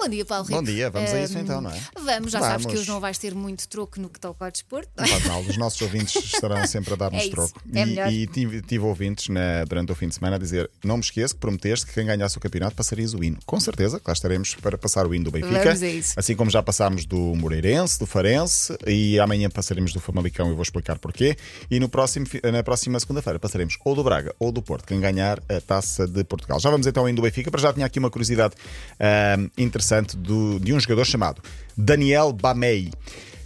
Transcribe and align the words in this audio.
Bom 0.00 0.08
dia, 0.08 0.24
Paulo 0.24 0.44
Rico. 0.44 0.58
Bom 0.58 0.62
dia, 0.64 0.88
vamos 0.88 1.12
a 1.12 1.20
isso 1.20 1.38
então, 1.38 1.60
não 1.60 1.70
é? 1.70 1.78
Vamos, 2.14 2.32
já 2.32 2.40
sabes 2.40 2.66
que 2.66 2.72
Vamos. 2.72 2.80
hoje 2.80 2.88
não 2.90 3.00
vais 3.00 3.18
ter 3.18 3.34
muito 3.34 3.68
troco 3.68 4.00
no 4.00 4.08
que 4.08 4.18
toca 4.20 4.44
ao 4.44 4.50
desporto. 4.50 4.90
Não 4.96 5.06
faz 5.06 5.24
mal, 5.26 5.40
os 5.42 5.56
nossos 5.56 5.80
ouvintes 5.82 6.14
estarão 6.34 6.66
sempre 6.66 6.92
a 6.94 6.96
dar-nos 6.96 7.24
É 7.24 7.28
troco. 7.28 7.60
é 7.74 7.82
e, 7.82 7.86
melhor. 7.86 8.12
e 8.12 8.26
tive, 8.26 8.62
tive 8.62 8.84
ouvintes 8.84 9.28
na- 9.28 9.64
durante 9.64 9.92
o 9.92 9.94
fim 9.94 10.08
de 10.08 10.14
semana 10.14 10.36
a 10.36 10.38
dizer: 10.38 10.70
Não 10.84 10.96
me 10.96 11.02
esqueço 11.02 11.34
que 11.34 11.40
prometeste 11.40 11.86
que 11.86 11.92
quem 11.94 12.06
ganhasse 12.06 12.36
o 12.36 12.40
campeonato 12.40 12.74
passarias 12.74 13.14
o 13.14 13.22
hino. 13.22 13.38
Com 13.46 13.58
certeza, 13.60 14.00
lá 14.06 14.12
estaremos 14.12 14.54
para 14.56 14.76
passar 14.78 15.06
o 15.06 15.14
hino 15.14 15.24
do 15.24 15.30
Benfica. 15.30 15.74
Vamos. 15.74 16.14
Assim 16.16 16.34
como 16.36 16.50
já 16.50 16.62
passámos 16.62 17.04
do 17.06 17.16
Moreirense, 17.36 17.98
do 17.98 18.06
Farense 18.06 18.76
e 18.86 19.18
amanhã 19.20 19.48
passaremos 19.50 19.92
do 19.92 20.00
Famalicão 20.00 20.50
e 20.50 20.54
vou 20.54 20.62
explicar 20.62 20.98
porquê. 20.98 21.36
E 21.70 21.78
no 21.80 21.88
próximo, 21.88 22.26
na 22.52 22.62
próxima 22.62 22.98
segunda-feira 23.00 23.38
passaremos 23.38 23.76
ou 23.84 23.94
do 23.94 24.02
Braga 24.02 24.34
ou 24.38 24.50
do 24.52 24.60
Porto, 24.62 24.86
quem 24.86 25.00
ganhar 25.00 25.40
a 25.48 25.60
taça 25.60 26.06
de 26.06 26.24
Portugal. 26.24 26.58
Já 26.60 26.70
vamos 26.70 26.86
então 26.86 27.02
ao 27.02 27.08
hino 27.08 27.16
do 27.16 27.22
Benfica. 27.22 27.50
Para 27.50 27.60
já 27.60 27.72
tinha 27.72 27.86
aqui 27.86 27.98
uma 27.98 28.10
curiosidade 28.10 28.54
ahm, 28.98 29.48
interessante 29.56 30.16
do- 30.16 30.58
de 30.60 30.72
um 30.72 30.80
jogador 30.80 31.04
chamado 31.04 31.42
Daniel 31.80 32.32
Bamei. 32.32 32.90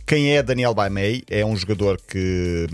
Quem 0.07 0.37
é 0.37 0.43
Daniel 0.43 0.75
Baimei? 0.75 1.23
É 1.31 1.47
um 1.47 1.57
jogador 1.57 1.99
que 1.99 2.67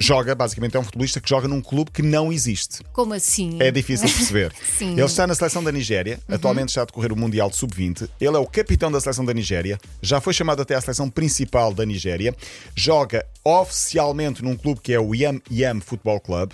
joga, 0.00 0.34
basicamente 0.34 0.76
é 0.76 0.80
um 0.80 0.84
futebolista 0.84 1.20
que 1.20 1.28
joga 1.28 1.46
num 1.46 1.60
clube 1.60 1.90
que 1.90 2.02
não 2.02 2.32
existe. 2.32 2.82
Como 2.92 3.12
assim? 3.12 3.58
É 3.60 3.70
difícil 3.70 4.06
de 4.06 4.14
perceber. 4.14 4.52
Ele 4.80 5.02
está 5.02 5.26
na 5.26 5.34
seleção 5.34 5.62
da 5.62 5.70
Nigéria, 5.70 6.18
atualmente 6.28 6.68
está 6.68 6.82
a 6.82 6.84
decorrer 6.84 7.12
o 7.12 7.16
Mundial 7.16 7.50
de 7.50 7.56
Sub-20. 7.56 8.08
Ele 8.18 8.36
é 8.36 8.38
o 8.38 8.46
capitão 8.46 8.90
da 8.90 9.00
seleção 9.00 9.24
da 9.24 9.34
Nigéria, 9.34 9.78
já 10.00 10.20
foi 10.20 10.32
chamado 10.32 10.62
até 10.62 10.76
à 10.76 10.80
seleção 10.80 11.10
principal 11.10 11.74
da 11.74 11.84
Nigéria. 11.84 12.34
Joga 12.74 13.26
oficialmente 13.44 14.42
num 14.42 14.56
clube 14.56 14.80
que 14.80 14.94
é 14.94 15.00
o 15.00 15.14
Yam 15.14 15.40
Yam 15.50 15.80
Football 15.80 16.20
Club. 16.20 16.52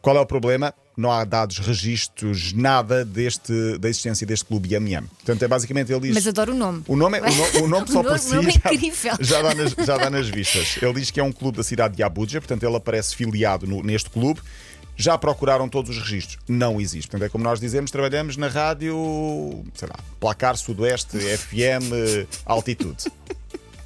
Qual 0.00 0.16
é 0.16 0.20
o 0.20 0.26
problema? 0.26 0.72
Não 0.96 1.10
há 1.10 1.24
dados, 1.24 1.58
registros, 1.58 2.52
nada 2.52 3.04
deste, 3.04 3.76
da 3.78 3.88
existência 3.88 4.24
deste 4.26 4.44
clube 4.44 4.72
Yam 4.72 4.88
Yam. 4.88 5.02
Portanto, 5.16 5.42
é 5.42 5.48
basicamente 5.48 5.90
ele 5.92 6.00
diz. 6.02 6.14
Mas 6.14 6.26
adoro 6.28 6.52
o 6.52 6.56
nome. 6.56 6.84
O 6.86 6.94
nome, 6.96 7.18
é- 7.18 7.22
o 7.22 7.34
no- 7.34 7.64
o 7.64 7.68
nome 7.68 7.88
só 7.90 8.00
O 8.00 8.04
por 8.04 8.18
si 8.18 8.36
é 8.36 8.42
já, 8.42 9.16
já 9.20 9.42
dá 9.42 9.54
nas, 9.54 9.72
já 9.72 9.96
dá 9.98 10.08
nas 10.10 10.28
vistas. 10.28 10.76
Ele 10.80 10.92
diz 10.94 11.10
que 11.10 11.18
é 11.18 11.22
um 11.24 11.32
clube 11.32 11.56
da 11.56 11.64
cidade 11.64 11.96
de 11.96 12.02
Abuja, 12.02 12.40
portanto 12.40 12.62
ele 12.64 12.76
aparece 12.76 13.16
filiado 13.16 13.66
no- 13.66 13.82
neste 13.82 14.08
clube. 14.08 14.40
Já 14.96 15.18
procuraram 15.18 15.68
todos 15.68 15.90
os 15.90 15.98
registros? 16.00 16.38
Não 16.48 16.80
existe. 16.80 17.08
Portanto, 17.10 17.26
é 17.26 17.28
como 17.28 17.42
nós 17.42 17.58
dizemos, 17.58 17.90
trabalhamos 17.90 18.36
na 18.36 18.46
rádio, 18.46 19.64
sei 19.74 19.88
lá, 19.88 19.96
Placar 20.20 20.56
Sudoeste, 20.56 21.18
FM, 21.18 21.92
eh, 21.92 22.26
Altitude. 22.46 23.04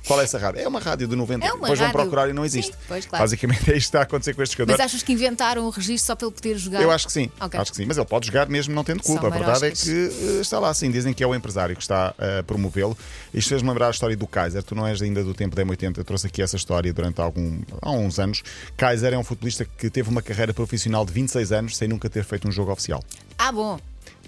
Qual 0.06 0.20
é 0.20 0.24
essa 0.24 0.38
rádio? 0.38 0.60
É 0.60 0.68
uma 0.68 0.80
rádio 0.80 1.06
de 1.08 1.14
90. 1.16 1.44
É 1.44 1.48
uma 1.52 1.60
Depois 1.62 1.78
vão 1.78 1.86
rádio. 1.88 2.00
procurar 2.00 2.28
e 2.28 2.32
não 2.32 2.44
existe. 2.44 2.72
Sim, 2.72 2.78
pois, 2.88 3.06
claro. 3.06 3.22
Basicamente 3.24 3.58
é 3.70 3.76
isto 3.76 3.78
que 3.78 3.78
está 3.78 4.00
a 4.00 4.02
acontecer 4.02 4.34
com 4.34 4.42
este 4.42 4.56
jogador. 4.56 4.72
Mas 4.72 4.80
achas 4.86 5.02
que 5.02 5.12
inventaram 5.12 5.66
o 5.66 5.70
registro 5.70 6.06
só 6.06 6.14
para 6.16 6.26
ele 6.28 6.34
poder 6.34 6.58
jogar? 6.58 6.82
Eu 6.82 6.90
acho 6.90 7.06
que 7.06 7.12
sim, 7.12 7.30
Ok. 7.40 7.60
acho 7.60 7.70
que 7.70 7.76
sim, 7.76 7.84
mas 7.86 7.96
ele 7.98 8.06
pode 8.06 8.26
jogar 8.26 8.48
mesmo 8.48 8.74
não 8.74 8.84
tendo 8.84 9.02
culpa. 9.02 9.26
A 9.26 9.30
verdade 9.30 9.66
é 9.66 9.70
que 9.70 9.90
eh, 9.90 10.40
está 10.40 10.58
lá 10.58 10.70
assim, 10.70 10.90
dizem 10.90 11.12
que 11.12 11.22
é 11.22 11.26
o 11.26 11.34
empresário 11.34 11.76
que 11.76 11.82
está 11.82 12.14
a 12.18 12.42
promovê-lo. 12.44 12.96
Isto 13.34 13.50
fez-me 13.50 13.68
lembrar 13.68 13.88
a 13.88 13.90
história 13.90 14.16
do 14.16 14.26
Kaiser. 14.26 14.62
Tu 14.62 14.74
não 14.74 14.86
és 14.86 15.00
ainda 15.02 15.22
do 15.22 15.34
tempo 15.34 15.54
da 15.54 15.64
M80, 15.64 15.98
eu 15.98 16.04
trouxe 16.04 16.26
aqui 16.26 16.40
essa 16.42 16.56
história 16.56 16.92
durante 16.92 17.20
algum, 17.20 17.60
há 17.82 17.90
uns 17.90 18.18
anos. 18.18 18.42
Kaiser 18.76 19.12
é 19.12 19.18
um 19.18 19.24
futebolista 19.24 19.64
que 19.64 19.90
teve 19.90 20.08
uma 20.08 20.22
carreira 20.22 20.54
profissional 20.54 21.04
de 21.04 21.12
26 21.12 21.52
anos 21.52 21.76
sem 21.76 21.88
nunca 21.88 22.08
ter 22.08 22.24
feito 22.24 22.48
um 22.48 22.52
jogo 22.52 22.72
oficial. 22.72 23.02
Ah, 23.38 23.52
bom. 23.52 23.78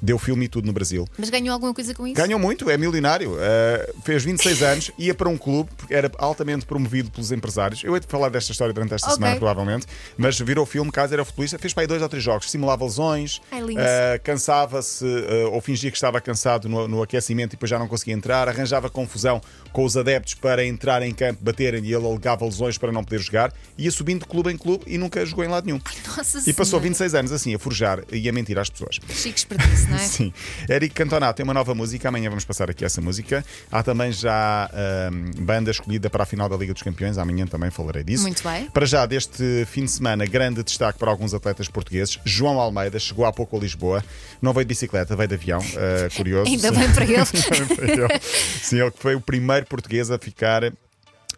Deu 0.02 0.18
filme 0.18 0.46
e 0.46 0.48
tudo 0.48 0.66
no 0.66 0.72
Brasil. 0.72 1.06
Mas 1.18 1.30
ganhou 1.30 1.52
alguma 1.52 1.72
coisa 1.74 1.94
com 1.94 2.06
isso? 2.06 2.16
Ganhou 2.16 2.38
muito, 2.40 2.68
é 2.70 2.76
milionário. 2.76 3.32
Uh, 3.32 4.02
fez 4.02 4.24
26 4.24 4.62
anos, 4.62 4.90
ia 4.98 5.14
para 5.14 5.28
um 5.28 5.36
clube, 5.36 5.70
porque 5.76 5.94
era 5.94 6.10
altamente 6.18 6.64
promovido 6.66 7.10
pelos 7.10 7.30
empresários. 7.32 7.82
Eu 7.84 7.98
de 8.00 8.06
falar 8.06 8.30
desta 8.30 8.50
história 8.52 8.72
durante 8.72 8.94
esta 8.94 9.08
Ok. 9.08 9.16
semana, 9.16 9.36
provavelmente. 9.36 9.86
Mas 10.16 10.38
virou 10.40 10.64
filme, 10.64 10.90
caso 10.90 11.12
era 11.12 11.24
futebolista, 11.24 11.58
fez 11.58 11.74
para 11.74 11.82
aí 11.82 11.86
dois 11.86 12.00
ou 12.02 12.08
três 12.08 12.24
jogos, 12.24 12.50
simulava 12.50 12.84
lesões, 12.84 13.40
Ai, 13.52 13.62
uh, 13.62 13.76
cansava-se 14.24 15.04
uh, 15.04 15.52
ou 15.52 15.60
fingia 15.60 15.90
que 15.90 15.96
estava 15.96 16.20
cansado 16.20 16.68
no, 16.68 16.88
no 16.88 17.02
aquecimento 17.02 17.50
e 17.50 17.56
depois 17.56 17.68
já 17.68 17.78
não 17.78 17.86
conseguia 17.86 18.14
entrar, 18.14 18.48
arranjava 18.48 18.88
confusão 18.88 19.40
com 19.72 19.84
os 19.84 19.96
adeptos 19.96 20.34
para 20.34 20.64
entrar 20.64 21.02
em 21.02 21.12
campo, 21.12 21.40
baterem 21.42 21.84
e 21.84 21.92
ele 21.92 22.06
alegava 22.06 22.44
lesões 22.44 22.78
para 22.78 22.90
não 22.90 23.04
poder 23.04 23.20
jogar. 23.20 23.52
Ia 23.76 23.90
subindo 23.90 24.20
de 24.20 24.26
clube 24.26 24.50
em 24.50 24.56
clube 24.56 24.84
e 24.86 24.96
nunca 24.96 25.24
jogou 25.26 25.44
em 25.44 25.48
lado 25.48 25.66
nenhum. 25.66 25.80
Nossa 26.16 26.38
E 26.48 26.52
passou 26.52 26.80
Senhora. 26.80 26.82
26 26.84 27.14
anos 27.14 27.32
assim, 27.32 27.54
a 27.54 27.58
forjar 27.58 28.00
e 28.10 28.28
a 28.28 28.32
mentir 28.32 28.58
às 28.58 28.70
pessoas. 28.70 28.98
Chique 29.10 29.46
não 29.90 29.96
é? 29.96 30.00
Sim. 30.06 30.32
Eric 30.68 30.94
Cantona 30.94 31.32
tem 31.32 31.44
uma 31.44 31.54
nova 31.54 31.74
música, 31.74 32.08
amanhã 32.08 32.28
vamos 32.28 32.44
passar 32.44 32.70
aqui 32.70 32.84
essa 32.84 33.00
música. 33.00 33.44
Há 33.70 33.82
também 33.82 34.12
já 34.12 34.70
ahm, 34.72 35.30
banda 35.42 35.70
escolhida 35.70 36.08
para 36.08 36.22
a 36.22 36.26
final 36.26 36.48
da 36.48 36.56
Liga 36.56 36.72
dos 36.72 36.82
Campeões, 36.82 37.18
amanhã 37.18 37.46
também 37.46 37.70
falarei 37.70 38.04
disso. 38.04 38.22
Muito 38.22 38.42
bem. 38.42 38.70
Para 38.70 38.86
já, 38.86 39.04
deste 39.06 39.64
fim 39.66 39.84
de 39.84 39.90
semana, 39.90 40.24
grande 40.26 40.62
destaque 40.62 40.98
para 40.98 41.10
alguns 41.10 41.34
atletas 41.34 41.68
portugueses. 41.68 42.18
João 42.24 42.58
Almeida 42.58 42.98
chegou 42.98 43.24
há 43.24 43.32
pouco 43.32 43.56
a 43.56 43.60
Lisboa, 43.60 44.04
não 44.40 44.52
veio 44.52 44.64
de 44.64 44.68
bicicleta, 44.68 45.16
veio 45.16 45.28
de 45.28 45.34
avião, 45.34 45.60
ah, 45.76 46.08
curioso. 46.14 46.50
Ainda 46.50 46.70
bem 46.72 46.92
para 46.92 47.04
ele. 47.04 47.14
Ainda 47.16 47.66
bem 47.66 47.76
para 47.76 47.92
ele. 47.92 48.20
Sim, 48.62 48.80
ele 48.80 48.90
que 48.90 48.98
foi 48.98 49.14
o 49.14 49.20
primeiro 49.20 49.66
português 49.66 50.10
a 50.10 50.18
ficar. 50.18 50.62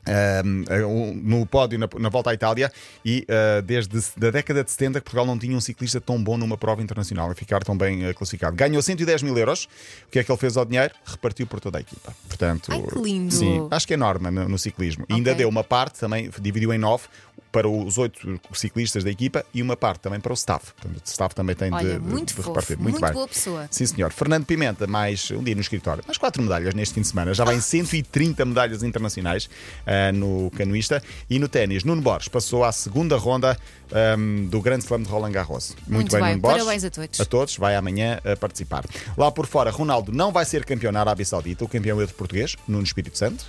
Um, 0.07 1.15
no 1.23 1.47
pódio 1.47 1.79
na, 1.79 1.89
na 1.99 2.09
volta 2.09 2.31
à 2.31 2.35
Itália 2.35 2.73
e 3.05 3.25
ah, 3.29 3.61
desde 3.61 3.99
a 3.99 4.31
década 4.31 4.65
de 4.65 4.71
70 4.71 5.01
que 5.01 5.05
Portugal 5.05 5.27
não 5.27 5.39
tinha 5.39 5.57
um 5.57 5.61
ciclista 5.61 6.01
tão 6.01 6.23
bom 6.23 6.37
numa 6.37 6.57
prova 6.57 6.83
internacional 6.83 7.31
a 7.31 7.35
ficar 7.35 7.63
tão 7.63 7.77
bem 7.77 8.07
ah, 8.07 8.15
classificado. 8.15 8.57
Ganhou 8.57 8.83
110 8.83 9.23
mil 9.23 9.37
euros. 9.37 9.69
O 10.07 10.11
que 10.11 10.19
é 10.19 10.25
que 10.25 10.31
ele 10.31 10.39
fez 10.39 10.57
ao 10.57 10.65
dinheiro? 10.65 10.93
Repartiu 11.05 11.47
por 11.47 11.61
toda 11.61 11.79
a 11.79 11.81
equipa. 11.81 12.15
Portanto, 12.29 12.73
Ai, 12.73 12.83
que 12.83 12.99
lindo. 12.99 13.33
Sim, 13.33 13.69
acho 13.71 13.87
que 13.87 13.95
é 13.95 13.97
norma 13.97 14.31
no, 14.31 14.49
no 14.49 14.59
ciclismo. 14.59 15.05
E 15.09 15.15
ainda 15.15 15.35
deu 15.35 15.49
uma 15.49 15.65
parte 15.65 15.99
também, 15.99 16.31
dividiu 16.41 16.73
em 16.73 16.79
nove 16.79 17.05
para 17.53 17.69
os 17.69 17.99
oito 17.99 18.41
ciclistas 18.55 19.05
da 19.05 19.11
equipa 19.11 19.45
e 19.53 19.61
uma 19.63 19.77
parte 19.77 20.01
também 20.01 20.19
para 20.19 20.33
o 20.33 20.35
staff. 20.35 20.73
Portanto, 20.73 20.97
o 21.07 21.09
staff 21.09 21.35
também 21.35 21.55
tem 21.55 21.73
Olha, 21.73 21.85
de, 21.87 22.01
de- 22.01 22.13
muito 22.13 22.29
de 22.29 22.35
fofo, 22.35 22.49
repartir. 22.49 22.79
muito 22.79 22.99
bem. 23.01 23.13
boa 23.13 23.29
pessoa. 23.29 23.69
Sim, 23.71 23.87
senhor. 23.87 24.11
Fernando 24.11 24.47
Pimenta, 24.47 24.87
mais 24.87 25.31
um 25.31 25.43
dia 25.45 25.55
no 25.55 25.61
escritório. 25.61 26.03
Mais 26.07 26.17
quatro 26.17 26.43
medalhas 26.43 26.73
neste 26.75 26.95
fim 26.95 27.03
de 27.03 27.09
semana. 27.09 27.35
Já 27.35 27.45
vai 27.45 27.55
em 27.57 27.61
130 27.61 28.45
medalhas 28.47 28.83
internacionais 28.83 29.51
ah, 29.87 30.11
no 30.13 30.51
canoista. 30.57 31.03
E 31.29 31.39
no 31.39 31.47
ténis, 31.49 31.85
Nuno 31.85 32.01
Borges 32.01 32.29
passou 32.29 32.65
à 32.65 32.73
segunda 32.73 33.17
ronda 33.19 33.57
ahm, 33.93 34.47
do 34.49 34.61
Grande 34.63 34.85
Slam 34.85 35.03
de 35.03 35.09
Roland 35.11 35.33
Garros. 35.33 35.77
Muito 35.87 36.11
bem, 36.11 36.21
Nuno 36.23 36.39
Borges. 36.41 36.59
parabéns 36.63 36.85
a 36.85 36.91
todos. 36.91 37.21
A 37.21 37.25
todos, 37.27 37.57
vai 37.59 37.77
amanhã 37.77 38.19
a 38.25 38.35
participar. 38.37 38.85
Lá 39.17 39.31
por 39.31 39.47
fora, 39.47 39.71
Ronaldo 39.71 40.11
não 40.11 40.33
vai 40.33 40.45
ser 40.47 40.65
campeão 40.65 40.91
na 40.91 41.01
Arábia 41.01 41.27
Saudita. 41.27 41.65
O 41.65 41.69
campeão 41.69 41.99
é 41.99 42.01
outro 42.01 42.17
português, 42.17 42.57
Nuno 42.67 42.85
Espírito 42.85 43.19
Santo. 43.19 43.45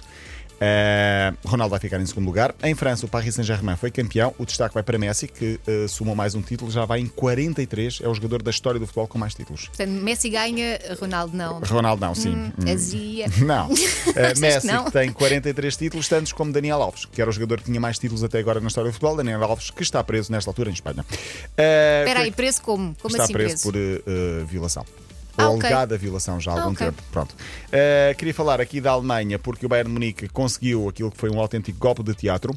Uh, 0.64 1.36
Ronaldo 1.46 1.72
vai 1.72 1.80
ficar 1.80 2.00
em 2.00 2.06
segundo 2.06 2.26
lugar. 2.26 2.56
Em 2.64 2.74
França, 2.74 3.06
o 3.06 3.10
Paris 3.10 3.36
Saint-Germain 3.36 3.76
foi 3.76 3.92
campeão. 3.92 4.34
O 4.38 4.46
destaque 4.46 4.74
vai 4.74 4.82
para 4.82 4.98
Messi, 4.98 5.28
que 5.28 5.60
uh, 5.68 5.90
somou 5.90 6.16
mais 6.16 6.36
um 6.36 6.42
título, 6.42 6.72
já 6.72 6.86
vai 6.86 7.02
em 7.02 7.08
43. 7.08 8.00
É 8.02 8.08
o 8.08 8.14
jogador 8.14 8.42
da 8.42 8.50
história 8.50 8.80
do 8.80 8.86
futebol 8.86 9.08
com 9.08 9.18
mais 9.18 9.36
títulos. 9.36 9.68
Portanto, 9.68 9.90
Messi 9.90 10.30
ganha, 10.30 10.80
Ronaldo 11.00 11.36
não. 11.36 11.60
Ronaldo 11.60 12.06
não, 12.06 12.16
sim. 12.16 12.34
Hum. 12.34 12.52
Azia. 12.72 13.26
Não. 13.44 13.70
Uh, 14.14 14.40
Messi 14.40 14.68
não? 14.68 14.92
tem 14.92 15.12
43 15.12 15.76
títulos, 15.76 16.08
tantos 16.08 16.32
como 16.34 16.52
Daniel 16.52 16.82
Alves, 16.82 17.06
que 17.06 17.20
era 17.20 17.30
o 17.30 17.34
jogador 17.34 17.60
que 17.60 17.66
tinha 17.66 17.80
mais 17.80 17.98
títulos 17.98 18.24
até 18.24 18.38
agora 18.38 18.60
na 18.60 18.68
história 18.68 18.90
do 18.90 18.94
futebol. 18.94 19.16
Daniel 19.16 19.44
Alves, 19.44 19.72
que 19.72 19.82
está 19.82 20.04
preso 20.04 20.32
nesta 20.32 20.50
altura 20.50 20.70
em 20.70 20.74
Espanha. 20.74 21.02
Uh, 21.02 22.04
Espera 22.04 22.20
aí, 22.20 22.32
preso 22.32 22.62
como? 22.62 22.96
Como 23.02 23.14
está 23.14 23.24
assim 23.24 23.34
preso, 23.34 23.72
preso? 23.72 24.04
por 24.04 24.12
uh, 24.12 24.44
uh, 24.44 24.46
violação. 24.46 24.86
Ah, 25.38 25.46
alegada 25.46 25.98
violação 25.98 26.40
já 26.40 26.52
há 26.52 26.56
algum 26.56 26.70
Ah, 26.70 26.74
ok. 26.74 26.88
tempo. 26.88 27.04
Pronto. 27.12 27.32
Uh, 27.34 28.16
queria 28.18 28.34
falar 28.34 28.62
aqui 28.62 28.80
da 28.80 28.92
Alemanha, 28.92 29.40
porque 29.40 29.66
o 29.66 29.70
Bayern 29.70 29.90
de 29.90 29.94
Munique 29.94 30.28
conseguiu 30.30 30.88
aquilo 30.90 31.10
que 31.12 31.18
foi 31.18 31.30
um 31.30 31.40
autêntico 31.40 31.78
golpe 31.80 32.04
de 32.04 32.14
teatro. 32.14 32.56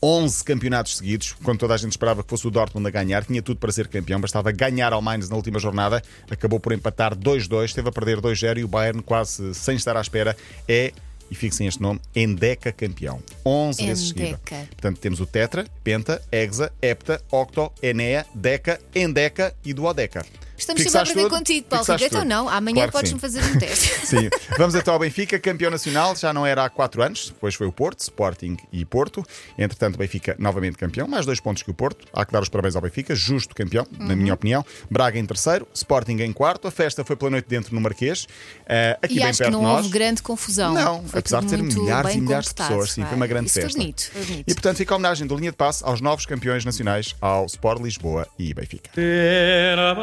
11 0.00 0.44
campeonatos 0.44 0.96
seguidos, 0.96 1.34
quando 1.42 1.58
toda 1.58 1.74
a 1.74 1.76
gente 1.76 1.90
esperava 1.90 2.22
que 2.22 2.30
fosse 2.30 2.46
o 2.46 2.50
Dortmund 2.52 2.86
a 2.86 2.90
ganhar, 2.90 3.24
tinha 3.24 3.42
tudo 3.42 3.58
para 3.58 3.72
ser 3.72 3.88
campeão, 3.88 4.20
bastava 4.20 4.52
ganhar 4.52 4.92
ao 4.92 5.02
Mainz 5.02 5.28
na 5.28 5.34
última 5.34 5.58
jornada, 5.58 6.00
acabou 6.30 6.60
por 6.60 6.72
empatar 6.72 7.16
2-2, 7.16 7.64
esteve 7.64 7.88
a 7.88 7.92
perder 7.92 8.20
2-0 8.20 8.58
e 8.58 8.64
o 8.64 8.68
Bayern, 8.68 9.02
quase 9.02 9.52
sem 9.54 9.74
estar 9.74 9.96
à 9.96 10.00
espera, 10.00 10.36
é, 10.68 10.92
e 11.28 11.34
fixem 11.34 11.66
este 11.66 11.82
nome, 11.82 12.00
Endeca 12.14 12.70
campeão. 12.70 13.20
11 13.44 13.86
vezes 13.86 14.08
seguida. 14.08 14.28
Endeca. 14.28 14.68
Portanto, 14.70 14.98
temos 15.00 15.18
o 15.20 15.26
Tetra, 15.26 15.66
Penta, 15.82 16.22
Hexa, 16.30 16.70
Hepta, 16.80 17.20
Octo, 17.28 17.72
Enea, 17.82 18.24
Deca, 18.32 18.80
Endeca 18.94 19.52
e 19.64 19.74
Duodeca. 19.74 20.24
Estamos 20.58 20.82
sempre 20.82 20.98
a 20.98 21.02
aprender 21.02 21.22
tudo? 21.22 21.30
contigo, 21.36 21.66
Paulo 21.68 21.84
Rico. 21.84 22.04
Então 22.04 22.20
tudo? 22.20 22.28
não, 22.28 22.48
amanhã 22.48 22.74
Claro 22.76 22.90
que 22.90 22.98
podes-me 22.98 23.20
fazer 23.20 23.42
um 23.44 23.56
teste. 23.58 24.06
Sim. 24.06 24.28
Vamos 24.58 24.74
então 24.74 24.92
ao 24.94 25.00
Benfica, 25.00 25.38
campeão 25.38 25.70
nacional, 25.70 26.14
já 26.16 26.32
não 26.32 26.44
era 26.44 26.64
há 26.64 26.68
4 26.70 27.02
anos, 27.02 27.28
depois 27.28 27.54
foi 27.54 27.66
o 27.66 27.72
Porto, 27.72 28.00
Sporting 28.00 28.56
e 28.72 28.84
Porto. 28.84 29.24
Entretanto, 29.56 29.94
o 29.94 29.98
Benfica 29.98 30.36
novamente 30.38 30.76
campeão, 30.76 31.06
mais 31.06 31.24
dois 31.24 31.40
pontos 31.40 31.62
que 31.62 31.70
o 31.70 31.74
Porto. 31.74 32.06
Há 32.12 32.24
que 32.26 32.32
dar 32.32 32.42
os 32.42 32.48
parabéns 32.48 32.74
ao 32.76 32.82
Benfica, 32.82 33.14
justo 33.14 33.54
campeão, 33.54 33.86
na 33.98 34.14
minha 34.16 34.34
opinião. 34.34 34.64
Braga 34.90 35.18
em 35.18 35.24
terceiro, 35.24 35.66
Sporting 35.72 36.18
em 36.20 36.32
quarto. 36.32 36.66
A 36.68 36.70
festa 36.70 37.04
foi 37.04 37.16
pela 37.16 37.30
noite 37.30 37.48
dentro 37.48 37.74
no 37.74 37.80
Marquês, 37.80 38.26
eh, 38.66 38.98
aqui 39.02 39.14
e 39.14 39.18
bem 39.18 39.26
acho 39.28 39.38
que 39.38 39.44
perto 39.44 39.52
não 39.52 39.60
de 39.60 39.66
nós. 39.66 39.76
houve 39.78 39.88
grande 39.90 40.22
confusão. 40.22 40.74
Não, 40.74 41.02
Foi 41.04 41.20
apesar 41.20 41.40
de 41.40 41.46
tudo 41.46 41.56
ter 41.56 41.62
muito 41.62 41.80
milhares 41.82 42.06
bem 42.10 42.18
e 42.18 42.20
milhares 42.20 42.46
de 42.46 42.50
comportado, 42.50 42.74
pessoas, 42.80 42.92
sim, 42.92 43.04
foi 43.04 43.16
uma 43.16 43.26
grande 43.26 43.46
Isso 43.46 43.60
festa. 43.60 43.70
Foi 43.70 43.80
bonito, 43.80 44.10
foi 44.12 44.22
bonito. 44.24 44.44
E 44.50 44.54
portanto 44.54 44.76
fica 44.76 44.94
a 44.94 44.96
homenagem 44.96 45.26
do 45.26 45.36
linha 45.36 45.50
de 45.50 45.56
passe 45.56 45.84
aos 45.84 46.00
novos 46.00 46.26
campeões 46.26 46.64
nacionais, 46.64 47.14
ao 47.20 47.46
Sport 47.46 47.80
Lisboa 47.82 48.26
e 48.38 48.52
Benfica. 48.52 48.90
Era 49.00 49.94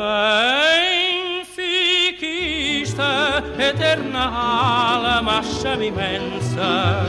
benfiquista, 2.06 3.44
eterna 3.58 4.24
alma 4.26 5.42
chama 5.44 5.86
imensa, 5.86 7.06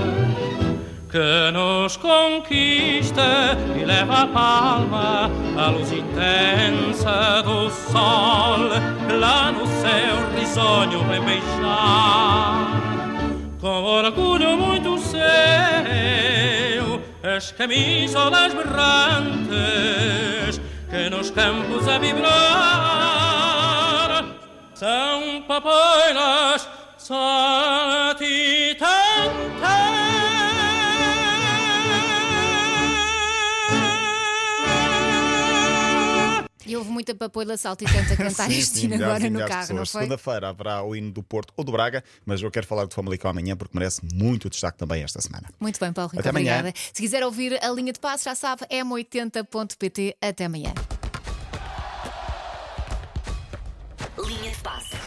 que 1.11 1.51
nos 1.53 1.97
conquista 1.97 3.57
e 3.79 3.85
leva 3.85 4.23
a 4.23 4.27
palma 4.27 5.31
a 5.57 5.69
luz 5.71 5.93
intensa 5.93 7.43
do 7.43 7.71
sol, 7.71 8.59
lá 9.21 9.53
no 9.53 9.67
céu 9.67 10.17
risonho 10.37 11.05
vem 11.05 11.23
beijar. 11.23 12.57
orgulho 13.63 14.57
muito 14.57 14.99
seu, 14.99 15.23
as 17.37 17.53
camisolas 17.53 18.55
berrantes 18.55 20.27
que 20.89 21.11
nos 21.11 21.31
campos 21.31 21.87
a 21.89 21.99
vibrar 21.99 22.86
são 25.57 25.63
papoilas 25.63 26.69
saltitantes. 26.99 28.87
E 36.69 36.77
houve 36.77 36.91
muita 36.91 37.15
papoila 37.15 37.57
saltitante 37.57 38.13
a 38.13 38.17
cantar 38.17 38.51
Sim, 38.51 38.59
este 38.59 38.79
sim, 38.81 38.87
hino 38.87 38.97
agora 38.97 39.31
no 39.31 39.39
carro, 39.39 39.51
não 39.51 39.67
pessoas. 39.67 39.91
foi? 39.93 40.01
Segunda-feira 40.03 40.49
haverá 40.49 40.83
o 40.83 40.97
hino 40.97 41.13
do 41.13 41.23
Porto 41.23 41.53
ou 41.57 41.63
do 41.65 41.71
Braga, 41.71 42.03
mas 42.25 42.43
eu 42.43 42.51
quero 42.51 42.67
falar 42.67 42.87
do 42.87 42.95
Famalicão 42.95 43.31
amanhã 43.31 43.57
porque 43.57 43.79
merece 43.79 44.01
muito 44.13 44.51
destaque 44.51 44.77
também 44.77 45.01
esta 45.03 45.21
semana. 45.21 45.49
Muito 45.61 45.79
bem, 45.79 45.93
Paulo 45.93 46.11
Rico, 46.11 46.19
Até 46.21 46.31
amanhã. 46.31 46.59
obrigada. 46.59 46.77
Se 46.93 47.01
quiser 47.01 47.25
ouvir 47.25 47.57
a 47.65 47.71
linha 47.71 47.93
de 47.93 48.01
passo, 48.01 48.25
já 48.25 48.35
sabe, 48.35 48.65
m80.pt. 48.67 50.17
Até 50.21 50.47
amanhã. 50.47 50.75
Linha 54.19 54.51
de 54.51 54.59
passe. 54.59 54.96